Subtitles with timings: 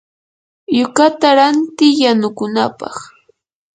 [0.77, 2.95] yukata ranti yanukunapaq.